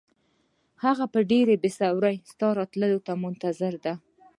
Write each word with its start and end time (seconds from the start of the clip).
هغه 0.83 1.05
په 1.13 1.19
ډېره 1.31 1.53
بې 1.61 1.69
صبرۍ 1.77 2.15
ستا 2.31 2.47
راتلو 2.59 2.99
ته 3.07 3.13
منتظر 3.23 3.73
دی. 3.83 3.93